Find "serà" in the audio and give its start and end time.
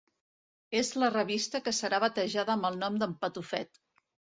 1.83-2.03